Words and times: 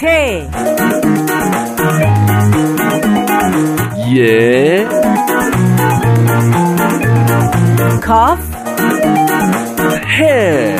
ت 0.00 0.02
یه 4.08 4.86
کاف 8.02 8.38
ه 10.18 10.76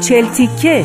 چلتیکه 0.00 0.84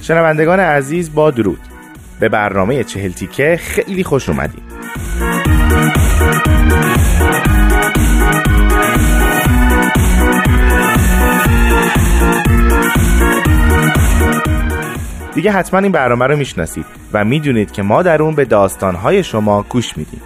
شنوندگان 0.00 0.60
عزیز 0.60 1.14
با 1.14 1.30
درود. 1.30 1.71
به 2.22 2.28
برنامه 2.28 2.84
چهل 2.84 3.12
تیکه 3.12 3.58
خیلی 3.60 4.04
خوش 4.04 4.28
اومدید. 4.28 4.62
دیگه 15.34 15.52
حتما 15.52 15.80
این 15.80 15.92
برنامه 15.92 16.26
رو 16.26 16.36
می‌شناسید 16.36 16.84
و 17.12 17.24
می‌دونید 17.24 17.72
که 17.72 17.82
ما 17.82 18.02
در 18.02 18.22
اون 18.22 18.34
به 18.34 18.44
داستانهای 18.44 19.24
شما 19.24 19.62
گوش 19.68 19.96
میدیم. 19.96 20.20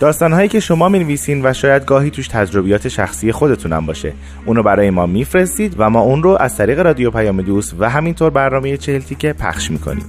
داستانهایی 0.00 0.48
که 0.48 0.60
شما 0.60 0.88
می‌نویسین 0.88 1.46
و 1.46 1.52
شاید 1.52 1.84
گاهی 1.84 2.10
توش 2.10 2.28
تجربیات 2.28 2.88
شخصی 2.88 3.32
خودتونم 3.32 3.86
باشه. 3.86 4.12
اونو 4.46 4.62
برای 4.62 4.90
ما 4.90 5.06
میفرستید 5.06 5.74
و 5.78 5.90
ما 5.90 6.00
اون 6.00 6.22
رو 6.22 6.36
از 6.40 6.56
طریق 6.56 6.80
رادیو 6.80 7.10
پیام 7.10 7.42
دوست 7.42 7.74
و 7.78 7.90
همینطور 7.90 8.30
برنامه 8.30 8.76
چهل 8.76 9.00
تیکه 9.00 9.32
پخش 9.32 9.70
می‌کنیم. 9.70 10.06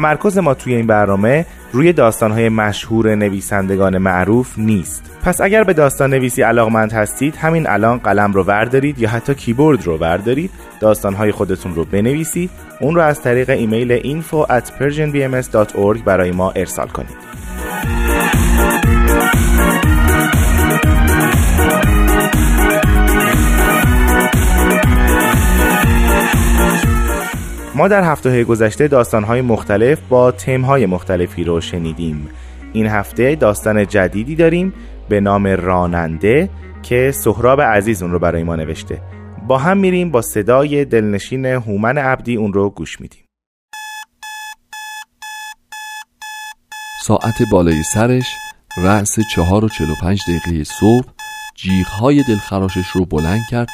تمرکز 0.00 0.38
ما 0.38 0.54
توی 0.54 0.74
این 0.74 0.86
برنامه 0.86 1.46
روی 1.72 1.92
داستانهای 1.92 2.48
مشهور 2.48 3.14
نویسندگان 3.14 3.98
معروف 3.98 4.58
نیست. 4.58 5.02
پس 5.22 5.40
اگر 5.40 5.64
به 5.64 5.72
داستان 5.72 6.10
نویسی 6.10 6.42
علاقمند 6.42 6.92
هستید 6.92 7.36
همین 7.36 7.68
الان 7.68 7.98
قلم 7.98 8.32
رو 8.32 8.42
وردارید 8.42 8.98
یا 8.98 9.08
حتی 9.08 9.34
کیبورد 9.34 9.86
رو 9.86 9.96
وردارید 9.96 10.50
داستانهای 10.80 11.32
خودتون 11.32 11.74
رو 11.74 11.84
بنویسید 11.84 12.50
اون 12.80 12.94
رو 12.94 13.00
از 13.00 13.22
طریق 13.22 13.50
ایمیل 13.50 14.22
info 14.22 14.46
at 14.50 14.82
برای 16.04 16.30
ما 16.30 16.50
ارسال 16.50 16.88
کنید. 16.88 17.29
ما 27.80 27.88
در 27.88 28.04
هفته 28.04 28.44
گذشته 28.44 28.88
داستانهای 28.88 29.40
مختلف 29.40 30.00
با 30.08 30.30
تمهای 30.30 30.86
مختلفی 30.86 31.44
رو 31.44 31.60
شنیدیم. 31.60 32.28
این 32.72 32.86
هفته 32.86 33.34
داستان 33.34 33.86
جدیدی 33.86 34.36
داریم 34.36 34.72
به 35.08 35.20
نام 35.20 35.46
راننده 35.46 36.50
که 36.82 37.12
سهراب 37.14 37.60
عزیز 37.60 38.02
اون 38.02 38.12
رو 38.12 38.18
برای 38.18 38.42
ما 38.42 38.56
نوشته. 38.56 39.02
با 39.46 39.58
هم 39.58 39.78
میریم 39.78 40.10
با 40.10 40.22
صدای 40.22 40.84
دلنشین 40.84 41.46
هومن 41.46 41.98
عبدی 41.98 42.36
اون 42.36 42.52
رو 42.52 42.70
گوش 42.70 43.00
میدیم. 43.00 43.24
ساعت 47.02 47.42
بالای 47.52 47.82
سرش 47.82 48.34
رأس 48.76 49.16
چهار 49.34 49.64
و 49.64 49.68
چل 49.68 49.90
و 49.90 49.94
پنج 50.02 50.20
دقیقه 50.28 50.64
صبح 50.64 51.08
جیغهای 51.54 52.22
دلخراشش 52.28 52.86
رو 52.94 53.04
بلند 53.04 53.40
کرد 53.50 53.68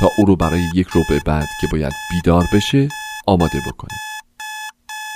تا 0.00 0.08
او 0.18 0.24
رو 0.24 0.36
برای 0.36 0.62
یک 0.74 0.86
روبه 0.86 1.20
بعد 1.26 1.48
که 1.60 1.66
باید 1.72 1.92
بیدار 2.10 2.44
بشه 2.54 2.88
آماده 3.26 3.58
بکنه 3.66 3.98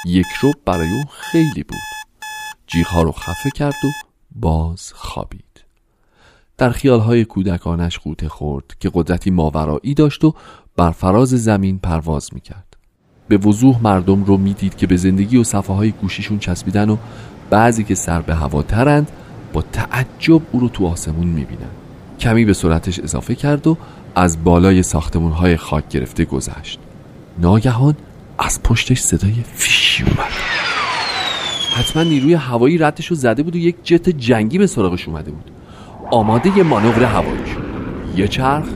یک 0.06 0.26
رو 0.40 0.52
برای 0.64 0.92
او 0.92 1.04
خیلی 1.10 1.62
بود. 1.62 1.78
جیغها 2.66 3.02
رو 3.02 3.12
خفه 3.12 3.50
کرد 3.50 3.74
و 3.84 3.88
باز 4.36 4.92
خوابید. 4.92 5.44
در 6.58 6.70
خیالهای 6.70 7.24
کودکانش 7.24 7.98
قوطه 7.98 8.28
خورد 8.28 8.64
که 8.80 8.90
قدرتی 8.94 9.30
ماورایی 9.30 9.94
داشت 9.94 10.24
و 10.24 10.34
بر 10.76 10.90
فراز 10.90 11.28
زمین 11.28 11.78
پرواز 11.78 12.30
می‌کرد. 12.32 12.76
به 13.28 13.36
وضوح 13.36 13.82
مردم 13.82 14.24
رو 14.24 14.36
می‌دید 14.36 14.76
که 14.76 14.86
به 14.86 14.96
زندگی 14.96 15.36
و 15.36 15.44
صفحه 15.44 15.76
های 15.76 15.90
گوشیشون 15.90 16.38
چسبیدن 16.38 16.90
و 16.90 16.96
بعضی 17.50 17.84
که 17.84 17.94
سر 17.94 18.20
به 18.20 18.34
هوا 18.34 18.62
ترند 18.62 19.10
با 19.52 19.62
تعجب 19.62 20.42
او 20.52 20.60
رو 20.60 20.68
تو 20.68 20.86
آسمون 20.86 21.26
می‌بینن. 21.26 21.70
کمی 22.20 22.44
به 22.44 22.52
سرعتش 22.54 22.98
اضافه 23.00 23.34
کرد 23.34 23.66
و 23.66 23.76
از 24.14 24.44
بالای 24.44 24.82
ساختمون 24.82 25.32
های 25.32 25.56
خاک 25.56 25.88
گرفته 25.88 26.24
گذشت. 26.24 26.80
ناگهان 27.40 27.94
از 28.38 28.62
پشتش 28.62 29.00
صدای 29.00 29.34
فیشی 29.54 30.02
اومد. 30.02 30.32
حتما 31.76 32.02
نیروی 32.02 32.34
هوایی 32.34 32.78
ردش 32.78 33.06
رو 33.06 33.16
زده 33.16 33.42
بود 33.42 33.54
و 33.54 33.58
یک 33.58 33.76
جت 33.84 34.08
جنگی 34.08 34.58
به 34.58 34.66
سراغش 34.66 35.08
اومده 35.08 35.30
بود. 35.30 35.50
آماده 36.10 36.56
یه 36.56 36.62
مانور 36.62 37.04
هوایی 37.04 37.46
شد. 37.54 37.62
یه 38.18 38.28
چرخ 38.28 38.66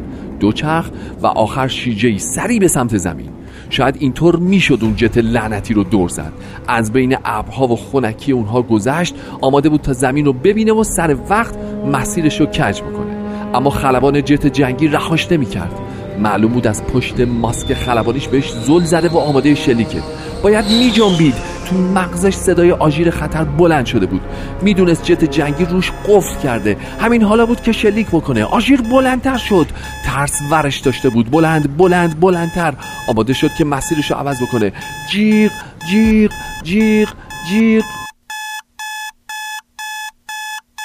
دو 0.40 0.52
چرخ 0.52 0.90
و 1.22 1.26
آخر 1.26 1.68
شیجه 1.68 2.18
سری 2.18 2.58
به 2.58 2.68
سمت 2.68 2.96
زمین. 2.96 3.28
شاید 3.70 3.96
اینطور 3.98 4.36
می‌شد 4.36 4.78
اون 4.82 4.96
جت 4.96 5.18
لعنتی 5.18 5.74
رو 5.74 5.84
دور 5.84 6.08
زد. 6.08 6.32
از 6.68 6.92
بین 6.92 7.16
ابرها 7.24 7.66
و 7.66 7.76
خونکی 7.76 8.32
اونها 8.32 8.62
گذشت. 8.62 9.14
آماده 9.40 9.68
بود 9.68 9.80
تا 9.80 9.92
زمین 9.92 10.24
رو 10.24 10.32
ببینه 10.32 10.72
و 10.72 10.84
سر 10.84 11.16
وقت 11.28 11.54
مسیرش 11.92 12.40
رو 12.40 12.46
کج 12.46 12.80
بکنه. 12.80 13.16
اما 13.54 13.70
خلبان 13.70 14.24
جت 14.24 14.46
جنگی 14.46 14.88
رهاش 14.88 15.32
نمی‌کرد. 15.32 15.72
معلوم 16.22 16.52
بود 16.52 16.66
از 16.66 16.84
پشت 16.84 17.20
ماسک 17.20 17.74
خلبانیش 17.74 18.28
بهش 18.28 18.52
زل 18.52 18.84
زده 18.84 19.08
و 19.08 19.18
آماده 19.18 19.54
شلیکه. 19.54 20.02
باید 20.42 20.64
می 20.64 20.90
جنبید 20.90 21.34
تو 21.66 21.76
مغزش 21.76 22.34
صدای 22.34 22.72
آژیر 22.72 23.10
خطر 23.10 23.44
بلند 23.44 23.86
شده 23.86 24.06
بود. 24.06 24.20
می‌دونست 24.62 25.04
جت 25.04 25.24
جنگی 25.24 25.64
روش 25.64 25.90
قفل 25.90 26.40
کرده. 26.42 26.76
همین 27.00 27.22
حالا 27.22 27.46
بود 27.46 27.60
که 27.60 27.72
شلیک 27.72 28.06
بکنه. 28.06 28.44
آژیر 28.44 28.82
بلندتر 28.82 29.36
شد. 29.36 29.66
ترس 30.04 30.38
ورش 30.50 30.78
داشته 30.80 31.08
بود. 31.08 31.30
بلند 31.30 31.76
بلند 31.76 32.20
بلندتر. 32.20 32.74
آماده 33.08 33.32
شد 33.32 33.50
که 33.58 33.64
مسیرش 33.64 34.10
رو 34.10 34.16
عوض 34.16 34.42
بکنه. 34.42 34.72
جیغ 35.10 35.50
جیغ 35.90 36.30
جیغ 36.62 37.08
جیغ. 37.48 37.84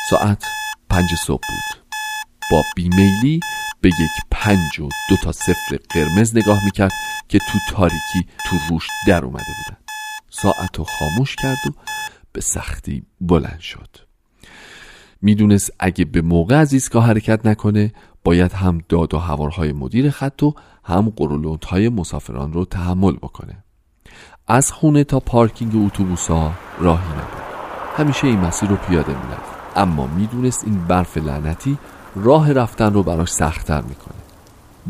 ساعت 0.10 0.44
پنج 0.90 1.10
صبح 1.16 1.42
بود. 1.48 1.84
با 2.52 2.64
بیمیلی 2.76 3.40
به 3.82 3.90
یک 3.90 4.37
پنج 4.48 4.80
و 4.80 4.90
دو 5.10 5.16
تا 5.24 5.32
صفر 5.32 5.78
قرمز 5.90 6.38
نگاه 6.38 6.66
می‌کرد 6.66 6.92
که 7.30 7.40
تو 7.40 7.76
تاریکی 7.76 8.28
تو 8.50 8.56
روش 8.70 8.88
در 9.08 9.26
اومده 9.26 9.46
بودن. 9.46 9.78
ساعت 10.30 10.78
رو 10.78 10.86
خاموش 11.00 11.36
کرد 11.36 11.58
و 11.68 11.70
به 12.34 12.42
سختی 12.42 13.04
بلند 13.22 13.60
شد. 13.60 13.90
می‌دونست 15.22 15.72
اگه 15.80 16.06
به 16.06 16.22
موقع 16.22 16.56
از 16.56 16.74
ایستگاه 16.74 17.06
حرکت 17.06 17.46
نکنه 17.46 17.94
باید 18.24 18.54
هم 18.54 18.82
داد 18.90 19.14
و 19.14 19.18
هوارهای 19.18 19.74
مدیر 19.74 20.10
خط 20.10 20.44
و 20.44 20.56
هم 20.84 21.14
قرولوت 21.16 21.66
های 21.66 21.90
مسافران 21.90 22.54
رو 22.54 22.66
تحمل 22.66 23.16
بکنه. 23.16 23.64
از 24.48 24.72
خونه 24.72 25.04
تا 25.04 25.20
پارکینگ 25.20 25.72
اتوبوسا 25.76 26.52
راهی 26.80 27.10
نبود. 27.10 27.44
همیشه 27.98 28.28
این 28.28 28.40
مسیر 28.40 28.70
رو 28.70 28.76
پیاده 28.76 29.14
می‌رفت. 29.24 29.78
اما 29.78 30.08
می‌دونست 30.08 30.64
این 30.64 30.86
برف 30.86 31.18
لعنتی 31.18 31.78
راه 32.16 32.54
رفتن 32.54 32.94
رو 32.94 33.04
براش 33.04 33.32
سختتر 33.32 33.82
می‌کنه. 33.82 34.27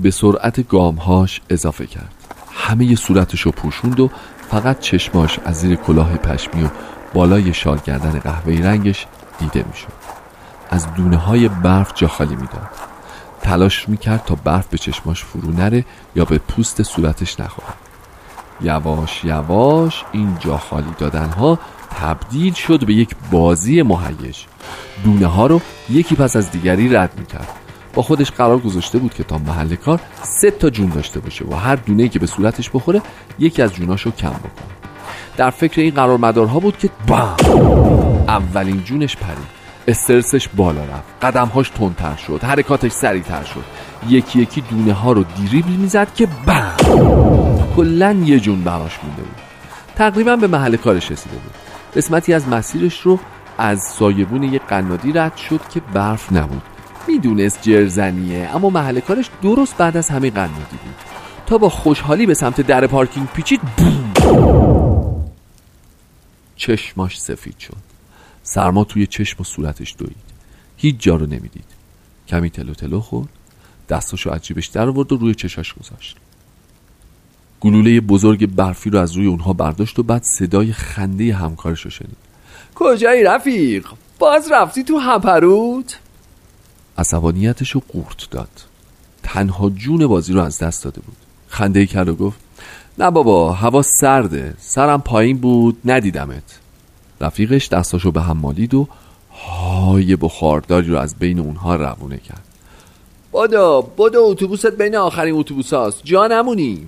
به 0.02 0.12
سرعت 0.12 0.68
گامهاش 0.68 1.42
اضافه 1.50 1.86
کرد. 1.86 2.14
همه 2.54 2.96
صورتش 2.96 3.42
رو 3.42 3.52
پوشوند 3.52 4.00
و 4.00 4.10
فقط 4.52 4.80
چشماش 4.80 5.40
از 5.46 5.56
زیر 5.56 5.76
کلاه 5.76 6.18
پشمی 6.18 6.64
و 6.64 6.68
بالای 7.14 7.54
شال 7.54 7.80
گردن 7.86 8.20
قهوه‌ای 8.20 8.62
رنگش 8.62 9.06
دیده 9.40 9.66
می‌شد. 9.68 9.94
از 10.70 10.94
دونه 10.94 11.18
های 11.18 11.48
برف 11.48 11.92
جا 11.96 12.08
خالی 12.08 12.36
می‌داد. 12.36 12.68
تلاش 13.42 13.90
می‌کرد 13.90 14.26
تا 14.26 14.36
برف 14.36 14.68
به 14.68 14.78
چشماش 14.78 15.24
فرو 15.24 15.52
نره 15.52 15.86
یا 16.16 16.26
به 16.26 16.38
پوست 16.38 16.84
صورتش 16.84 17.40
نخورد. 17.40 17.78
یواش 18.62 19.24
یواش 19.24 20.04
این 20.12 20.38
جا 20.40 20.58
خالی 20.58 20.94
دادن 20.98 21.30
ها 21.30 21.60
تبدیل 22.02 22.54
شد 22.54 22.86
به 22.86 22.94
یک 22.94 23.16
بازی 23.32 23.82
مهیج. 23.82 24.38
دونه 25.04 25.26
ها 25.26 25.48
رو 25.48 25.62
یکی 25.90 26.16
پس 26.16 26.36
از 26.36 26.52
دیگری 26.52 26.90
رد 26.90 27.12
می‌کرد. 27.20 27.48
با 27.98 28.04
خودش 28.04 28.32
قرار 28.32 28.60
گذاشته 28.60 28.98
بود 28.98 29.14
که 29.14 29.24
تا 29.24 29.38
محل 29.38 29.76
کار 29.76 30.00
سه 30.22 30.52
تا 30.52 30.70
جون 30.70 30.90
داشته 30.90 31.20
باشه 31.20 31.46
و 31.46 31.54
هر 31.54 31.76
دونه 31.76 32.08
که 32.08 32.20
به 32.20 32.28
صورتش 32.28 32.70
بخوره 32.74 33.02
یکی 33.40 33.62
از 33.62 33.74
جوناشو 33.74 34.12
کم 34.12 34.30
بکنه. 34.30 34.76
در 35.38 35.50
فکر 35.50 35.82
این 35.82 35.94
قرار 35.94 36.18
مدارها 36.18 36.60
بود 36.60 36.78
که 36.78 36.90
بام! 37.08 37.36
اولین 38.28 38.84
جونش 38.84 39.16
پرید. 39.16 39.48
استرسش 39.88 40.48
بالا 40.48 40.82
رفت. 40.82 41.26
قدمهاش 41.26 41.70
تندتر 41.70 42.16
شد. 42.16 42.44
حرکاتش 42.44 42.92
سریعتر 42.92 43.44
شد. 43.44 43.64
یکی 44.08 44.42
یکی 44.42 44.62
دونه 44.62 44.94
ها 44.94 45.12
رو 45.12 45.24
دیریبل 45.24 45.72
می‌زد 45.72 46.14
که 46.14 46.28
بم 46.48 46.76
کلا 47.76 48.12
یه 48.12 48.40
جون 48.40 48.64
براش 48.64 49.00
مونده 49.04 49.22
بود. 49.22 49.42
تقریبا 49.96 50.36
به 50.36 50.48
محل 50.48 50.76
کارش 50.76 51.12
رسیده 51.12 51.36
بود. 51.36 51.54
قسمتی 51.96 52.34
از 52.34 52.48
مسیرش 52.48 53.02
رو 53.02 53.20
از 53.58 53.80
سایبون 53.84 54.44
یک 54.44 54.62
قنادی 54.62 55.12
رد 55.12 55.38
شد 55.38 55.62
که 55.70 55.80
برف 55.94 56.34
نبود. 56.34 56.77
می‌دونست 57.08 57.62
جرزنیه 57.62 58.50
اما 58.56 58.70
محل 58.70 59.00
کارش 59.00 59.30
درست 59.42 59.78
بعد 59.78 59.98
از 59.98 60.10
همه 60.10 60.30
قنادی 60.30 60.78
بود 60.84 60.96
تا 61.46 61.58
با 61.58 61.70
خوشحالی 61.70 62.26
به 62.26 62.34
سمت 62.34 62.62
در 62.62 62.88
پارکینگ 62.88 63.28
پیچید 63.28 63.62
بوم! 63.62 64.14
چشماش 66.56 67.20
سفید 67.20 67.60
شد. 67.60 67.76
سرما 68.44 68.84
توی 68.84 69.08
چشم 69.08 69.42
و 69.42 69.44
صورتش 69.44 69.96
دوید. 69.98 70.16
هیچ 70.78 70.96
جا 71.00 71.16
رو 71.16 71.26
نمی‌دید. 71.26 71.66
کمی 72.28 72.50
تلو 72.50 72.74
تلو 72.74 73.00
خورد. 73.00 73.30
دستاشو 73.90 74.32
از 74.32 74.42
جیبش 74.42 74.68
در 74.68 74.88
آورد 74.88 75.14
و 75.14 75.18
روی 75.18 75.36
چشاش 75.36 75.74
گذاشت. 75.74 76.18
گلوله 77.60 78.02
بزرگ 78.02 78.56
برفی 78.56 78.90
رو 78.90 79.00
از 79.00 79.12
روی 79.12 79.28
اونها 79.28 79.54
برداشت 79.54 80.00
و 80.00 80.04
بعد 80.04 80.24
صدای 80.24 80.74
خنده 80.74 81.34
همکارش 81.34 81.82
رو 81.82 81.92
شنید. 81.92 82.18
کجایی 82.76 83.24
رفیق؟ 83.24 83.88
باز 84.20 84.52
رفتی 84.52 84.84
تو 84.84 85.00
هپروت؟ 85.00 86.00
عصبانیتش 86.98 87.72
رو 87.72 87.82
قورت 87.88 88.30
داد. 88.32 88.50
تنها 89.24 89.70
جون 89.70 90.08
بازی 90.08 90.34
رو 90.34 90.42
از 90.42 90.60
دست 90.60 90.84
داده 90.84 91.02
بود. 91.02 91.18
خنده 91.48 91.86
کرد 91.86 92.10
و 92.10 92.16
گفت 92.16 92.40
نه 92.98 93.12
بابا 93.12 93.54
هوا 93.54 93.82
سرده. 93.82 94.54
سرم 94.58 95.02
پایین 95.02 95.38
بود 95.38 95.78
ندیدمت. 95.86 96.60
رفیقش 97.22 97.68
دستاشو 97.68 98.12
به 98.12 98.22
هم 98.22 98.38
مالید 98.38 98.74
و 98.74 98.88
های 99.32 100.16
بخارداری 100.16 100.88
رو 100.88 100.98
از 100.98 101.16
بین 101.16 101.40
اونها 101.40 101.76
روونه 101.76 102.18
کرد. 102.18 102.44
بادو 103.32 103.88
بادو 103.98 104.20
اتوبوست 104.22 104.78
بین 104.78 104.96
آخرین 104.96 105.36
اتوبوس 105.36 105.74
هاست 105.74 106.02
جا 106.04 106.28
نمونی. 106.28 106.88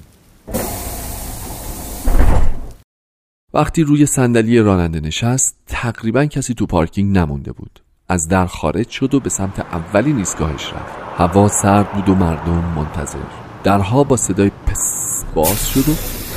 وقتی 3.53 3.83
روی 3.83 4.05
صندلی 4.05 4.59
راننده 4.59 4.99
نشست 4.99 5.55
تقریبا 5.67 6.25
کسی 6.25 6.53
تو 6.53 6.65
پارکینگ 6.65 7.17
نمونده 7.17 7.51
بود. 7.51 7.79
از 8.11 8.27
در 8.27 8.45
خارج 8.45 8.89
شد 8.89 9.13
و 9.13 9.19
به 9.19 9.29
سمت 9.29 9.59
اولین 9.59 10.17
ایستگاهش 10.17 10.73
رفت. 10.73 10.97
هوا 11.17 11.47
سرد 11.47 11.91
بود 11.91 12.09
و 12.09 12.15
مردم 12.15 12.73
منتظر. 12.75 13.19
درها 13.63 14.03
با 14.03 14.17
صدای 14.17 14.51
پس 14.65 15.25
باز 15.35 15.69
شد 15.69 15.89
و 15.89 15.91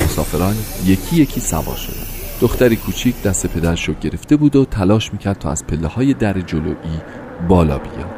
مسافران 0.05 0.55
یکی 0.85 1.17
یکی 1.17 1.41
سوار 1.41 1.77
شدن 1.77 2.07
دختری 2.41 2.77
کوچیک 2.77 3.23
دست 3.23 3.47
پدرش 3.47 3.89
رو 3.89 3.95
گرفته 3.95 4.37
بود 4.37 4.57
و 4.57 4.65
تلاش 4.65 5.13
می‌کرد 5.13 5.39
تا 5.39 5.51
از 5.51 5.67
پله 5.67 5.89
های 5.89 6.15
در 6.15 6.41
جلویی 6.41 7.01
بالا 7.49 7.79
بیاد. 7.79 8.11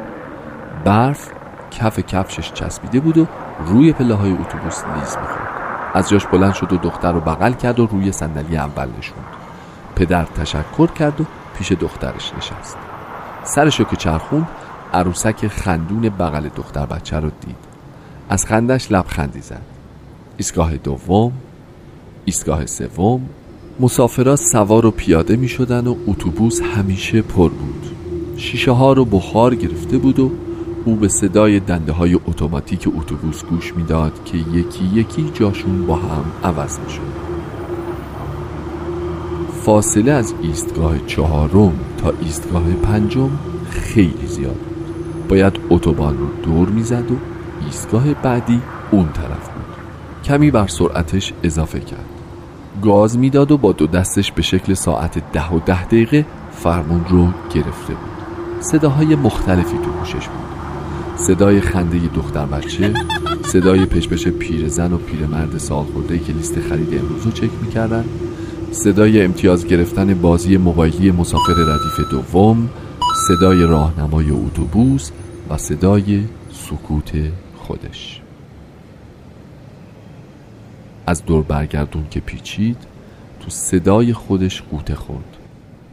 برف 0.85 1.29
کف 1.71 1.99
کفشش 1.99 2.53
چسبیده 2.53 2.99
بود 2.99 3.17
و 3.17 3.27
روی 3.65 3.93
پله 3.93 4.13
های 4.13 4.31
اتوبوس 4.31 4.83
لیز 4.83 5.17
می‌خورد. 5.17 5.49
از 5.93 6.09
جاش 6.09 6.25
بلند 6.25 6.53
شد 6.53 6.73
و 6.73 6.77
دختر 6.77 7.11
رو 7.11 7.19
بغل 7.19 7.53
کرد 7.53 7.79
و 7.79 7.85
روی 7.85 8.11
صندلی 8.11 8.57
اول 8.57 8.87
نشوند. 8.97 9.25
پدر 9.95 10.23
تشکر 10.23 10.87
کرد 10.87 11.21
و 11.21 11.25
پیش 11.57 11.71
دخترش 11.71 12.33
نشست. 12.37 12.77
سرشو 13.45 13.83
که 13.83 13.95
چرخوند 13.95 14.47
عروسک 14.93 15.47
خندون 15.47 16.01
بغل 16.01 16.49
دختر 16.55 16.85
بچه 16.85 17.19
رو 17.19 17.29
دید. 17.29 17.55
از 18.29 18.45
خندش 18.45 18.91
لبخندی 18.91 19.41
زد. 19.41 19.61
ایستگاه 20.37 20.77
دوم 20.77 21.31
ایستگاه 22.25 22.65
سوم 22.65 23.21
مسافرا 23.79 24.35
سوار 24.35 24.85
و 24.85 24.91
پیاده 24.91 25.35
می 25.35 25.47
شدن 25.47 25.87
و 25.87 25.95
اتوبوس 26.07 26.61
همیشه 26.61 27.21
پر 27.21 27.49
بود. 27.49 27.95
شیشه 28.37 28.71
ها 28.71 28.93
رو 28.93 29.05
بخار 29.05 29.55
گرفته 29.55 29.97
بود 29.97 30.19
و 30.19 30.31
او 30.85 30.95
به 30.95 31.07
صدای 31.07 31.59
دنده 31.59 31.91
های 31.91 32.13
اتوماتیک 32.13 32.87
اتوبوس 32.97 33.43
گوش 33.43 33.75
می‌داد 33.75 34.23
که 34.25 34.37
یکی 34.37 34.85
یکی 34.93 35.31
جاشون 35.33 35.85
با 35.85 35.95
هم 35.95 36.25
عوض 36.43 36.79
می 36.79 36.89
شد. 36.89 37.24
فاصله 39.65 40.11
از 40.11 40.33
ایستگاه 40.41 41.05
چهارم 41.07 41.73
تا 41.97 42.13
ایستگاه 42.21 42.63
پنجم 42.83 43.29
خیلی 43.69 44.27
زیاد 44.27 44.59
باید 45.29 45.59
اتوبان 45.69 46.17
رو 46.17 46.27
دور 46.43 46.69
می‌زد 46.69 47.11
و 47.11 47.15
ایستگاه 47.65 48.13
بعدی 48.13 48.61
اون 48.91 49.09
طرف 49.13 49.49
بود. 49.49 49.65
کمی 50.23 50.51
بر 50.51 50.67
سرعتش 50.67 51.33
اضافه 51.43 51.79
کرد. 51.79 52.05
گاز 52.81 53.17
می‌داد 53.17 53.51
و 53.51 53.57
با 53.57 53.71
دو 53.71 53.87
دستش 53.87 54.31
به 54.31 54.41
شکل 54.41 54.73
ساعت 54.73 55.31
ده 55.31 55.49
و 55.49 55.59
ده 55.59 55.85
دقیقه 55.85 56.25
فرمون 56.51 57.05
رو 57.09 57.27
گرفته 57.53 57.93
بود. 57.93 58.59
صداهای 58.59 59.15
مختلفی 59.15 59.77
تو 59.77 59.91
گوشش 59.91 60.27
بود. 60.27 60.45
صدای 61.15 61.61
خنده 61.61 61.99
دختر 62.15 62.45
بچه 62.45 62.93
صدای 63.43 63.85
پشپش 63.85 64.27
پیرزن 64.27 64.93
و 64.93 64.97
پیرمرد 64.97 65.57
سال 65.57 65.85
که 66.27 66.33
لیست 66.33 66.59
خرید 66.59 66.99
امروز 66.99 67.25
رو 67.25 67.31
چک 67.31 67.49
می‌کردن. 67.61 68.05
صدای 68.75 69.21
امتیاز 69.21 69.67
گرفتن 69.67 70.13
بازی 70.13 70.57
موبایلی 70.57 71.11
مسافر 71.11 71.53
ردیف 71.53 72.11
دوم 72.11 72.69
صدای 73.27 73.63
راهنمای 73.63 74.29
اتوبوس 74.29 75.11
و 75.49 75.57
صدای 75.57 76.23
سکوت 76.51 77.11
خودش. 77.57 78.21
از 81.07 81.25
دور 81.25 81.43
برگردون 81.43 82.07
که 82.11 82.19
پیچید 82.19 82.77
تو 83.39 83.49
صدای 83.49 84.13
خودش 84.13 84.61
قوطه 84.61 84.95
خورد. 84.95 85.37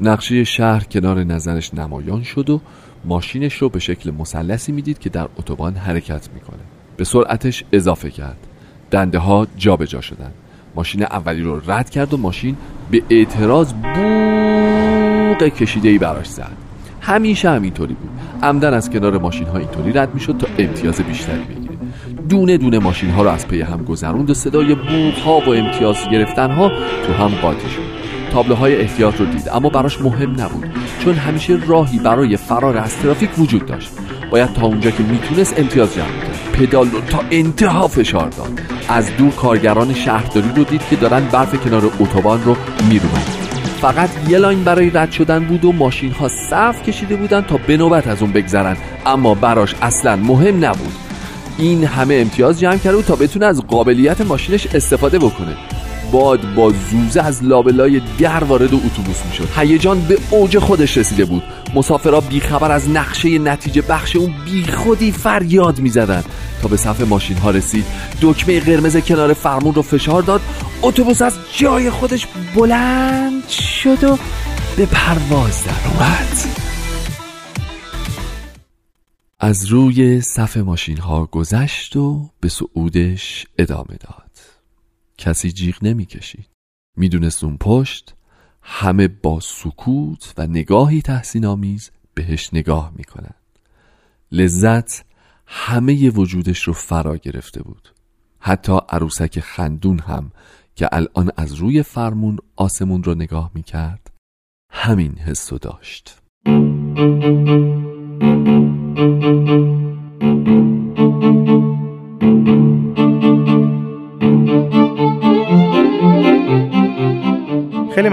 نقشه 0.01 0.45
شهر 0.45 0.85
کنار 0.85 1.25
نظرش 1.25 1.75
نمایان 1.75 2.23
شد 2.23 2.51
و 2.51 2.61
ماشینش 3.05 3.55
رو 3.55 3.69
به 3.69 3.79
شکل 3.79 4.11
مثلثی 4.11 4.73
می‌دید 4.73 4.99
که 4.99 5.11
در 5.11 5.29
اتوبان 5.37 5.75
حرکت 5.75 6.29
می‌کنه. 6.35 6.63
به 6.97 7.05
سرعتش 7.05 7.65
اضافه 7.73 8.11
کرد. 8.11 8.47
دنده 8.91 9.19
ها 9.19 9.47
جابجا 9.57 10.01
شدن. 10.01 10.33
ماشین 10.75 11.03
اولی 11.03 11.43
رو 11.43 11.61
رد 11.71 11.91
کرد 11.91 12.15
و 12.15 12.17
ماشین 12.17 12.57
به 12.91 13.03
اعتراض 13.11 13.73
بوق 13.73 15.49
کشیده 15.49 15.89
ای 15.89 15.99
براش 15.99 16.27
زد. 16.27 16.53
همیشه 17.01 17.51
همینطوری 17.51 17.95
بود. 17.95 18.11
عمدن 18.43 18.75
از 18.75 18.91
کنار 18.91 19.19
ماشین 19.19 19.47
ها 19.47 19.59
اینطوری 19.59 19.93
رد 19.93 20.15
می‌شد 20.15 20.37
تا 20.39 20.47
امتیاز 20.59 21.01
بیشتری 21.01 21.43
بگیره. 21.43 21.75
دونه 22.29 22.57
دونه 22.57 22.79
ماشین 22.79 23.11
ها 23.11 23.23
رو 23.23 23.31
از 23.31 23.49
پی 23.49 23.61
هم 23.61 23.85
گذروند 23.85 24.31
و 24.31 24.35
صدای 24.35 24.75
بوق 24.75 25.19
ها 25.25 25.39
و 25.39 25.49
امتیاز 25.49 25.97
گرفتن 26.13 26.51
ها 26.51 26.69
تو 27.07 27.13
هم 27.13 27.29
قاطی 27.29 27.69
شد. 27.69 28.03
تابلوهای 28.33 28.81
احتیاط 28.81 29.21
رو 29.21 29.27
دید 29.27 29.49
اما 29.49 29.69
براش 29.69 30.01
مهم 30.01 30.31
نبود 30.31 30.67
چون 31.05 31.15
همیشه 31.15 31.59
راهی 31.67 31.99
برای 31.99 32.37
فرار 32.37 32.79
از 32.79 32.97
ترافیک 32.97 33.39
وجود 33.39 33.67
داشت. 33.67 33.93
باید 34.31 34.53
تا 34.53 34.67
اونجا 34.67 34.91
که 34.91 35.03
می‌تونست 35.03 35.59
امتیاز 35.59 35.95
جمع 35.95 36.07
کرد 36.07 36.53
پدال 36.53 36.91
رو 36.91 37.01
تا 37.01 37.21
انتها 37.31 37.89
فشار 37.89 38.29
داد. 38.29 38.61
از 38.93 39.17
دور 39.17 39.31
کارگران 39.31 39.95
شهرداری 39.95 40.49
رو 40.57 40.65
دید 40.65 40.83
که 40.91 40.97
دارن 40.97 41.29
برف 41.33 41.65
کنار 41.65 41.91
اتوبان 42.01 42.45
رو 42.45 42.57
میرونن 42.89 43.23
فقط 43.81 44.11
یه 44.29 44.39
لاین 44.39 44.65
برای 44.65 44.91
رد 44.91 45.11
شدن 45.11 45.45
بود 45.45 45.65
و 45.65 45.73
ماشین 45.73 46.13
ها 46.13 46.29
صف 46.29 46.83
کشیده 46.83 47.17
بودن 47.17 47.41
تا 47.41 47.57
به 47.57 47.77
نوبت 47.77 48.07
از 48.07 48.23
اون 48.23 48.33
بگذرن. 48.33 48.77
اما 49.07 49.35
براش 49.35 49.75
اصلا 49.83 50.17
مهم 50.17 50.65
نبود. 50.65 50.93
این 51.59 51.85
همه 51.85 52.15
امتیاز 52.15 52.61
جمع 52.61 52.77
کرده 52.77 53.03
تا 53.03 53.17
بتونه 53.17 53.47
از 53.47 53.67
قابلیت 53.67 54.21
ماشینش 54.21 54.67
استفاده 54.67 55.19
بکنه. 55.19 55.57
باد 56.13 56.55
با 56.55 56.73
زوزه 56.91 57.23
از 57.23 57.45
لابلای 57.45 58.03
در 58.19 58.45
وارد 58.45 58.75
اتوبوس 58.75 59.27
می‌شد. 59.27 59.49
هیجان 59.57 60.01
به 60.01 60.19
اوج 60.31 60.59
خودش 60.59 60.97
رسیده 60.97 61.25
بود. 61.25 61.43
مسافرها 61.75 62.21
بیخبر 62.21 62.73
از 62.73 62.91
نقشه 62.91 63.39
نتیجه 63.39 63.83
بخش 63.83 64.17
اون 64.17 64.35
بیخودی 64.45 65.13
فریاد 65.13 65.81
می‌زدند. 65.81 66.25
تا 66.63 66.69
به 66.69 66.77
صف 66.77 67.01
ماشین 67.01 67.37
ها 67.37 67.51
رسید 67.51 67.85
دکمه 68.23 68.61
قرمز 68.61 68.97
کنار 68.97 69.33
فرمون 69.33 69.75
رو 69.75 69.83
فشار 69.83 70.23
داد. 70.23 70.41
اتوبوس 70.83 71.23
از 71.23 71.35
جای 71.57 71.91
خودش 71.91 72.27
بلند 72.55 73.49
شد 73.49 74.05
و 74.05 74.19
به 74.77 74.87
پرواز 74.87 75.65
در 75.65 75.91
اومد. 75.95 76.37
از 79.41 79.67
روی 79.67 80.21
صف 80.21 80.57
ماشین 80.57 80.99
ها 80.99 81.27
گذشت 81.27 81.97
و 81.97 82.31
به 82.41 82.49
صعودش 82.49 83.47
ادامه 83.59 83.97
داد. 84.01 84.22
کسی 85.19 85.53
جیغ 85.53 85.77
نمی‌کشید. 85.83 86.49
می‌دونست 86.97 87.45
اون 87.45 87.57
پشت 87.57 88.15
همه 88.63 89.09
با 89.09 89.41
سکوت 89.41 90.35
و 90.39 90.47
نگاهی 90.47 91.03
تحسین 91.03 91.47
آمیز 91.47 91.91
بهش 92.15 92.51
نگاه 92.55 92.93
می‌کنن. 92.97 93.35
لذت 94.33 95.05
همه 95.47 96.11
وجودش 96.11 96.63
رو 96.63 96.73
فرا 96.73 97.17
گرفته 97.17 97.63
بود. 97.63 97.95
حتی 98.39 98.79
عروسک 98.89 99.41
خندون 99.41 99.99
هم 99.99 100.33
که 100.75 100.89
الان 100.93 101.31
از 101.37 101.55
روی 101.55 101.83
فرمون 101.83 102.39
آسمون 102.57 103.03
رو 103.03 103.15
نگاه 103.15 103.51
می‌کرد 103.55 104.11
همین 104.71 105.19
حس 105.19 105.53
داشت. 105.53 106.19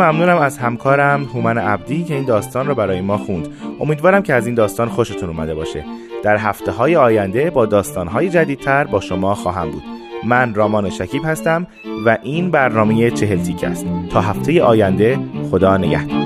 ممنونم 0.01 0.37
از 0.37 0.57
همکارم 0.57 1.23
هومن 1.23 1.57
عبدی 1.57 2.03
که 2.03 2.15
این 2.15 2.25
داستان 2.25 2.67
رو 2.67 2.75
برای 2.75 3.01
ما 3.01 3.17
خوند. 3.17 3.47
امیدوارم 3.79 4.23
که 4.23 4.33
از 4.33 4.45
این 4.45 4.55
داستان 4.55 4.89
خوشتون 4.89 5.29
اومده 5.29 5.55
باشه. 5.55 5.85
در 6.23 6.37
هفته 6.37 6.71
های 6.71 6.95
آینده 6.95 7.49
با 7.49 7.65
داستان 7.65 8.07
های 8.07 8.29
جدیدتر 8.29 8.83
با 8.83 8.99
شما 8.99 9.35
خواهم 9.35 9.71
بود. 9.71 9.83
من 10.23 10.53
رامان 10.53 10.89
شکیب 10.89 11.21
هستم 11.25 11.67
و 12.05 12.17
این 12.23 12.51
برنامه 12.51 13.11
چهل 13.11 13.39
است. 13.63 13.85
تا 14.11 14.21
هفته 14.21 14.63
آینده 14.63 15.19
خدا 15.51 15.77
نگهدار. 15.77 16.19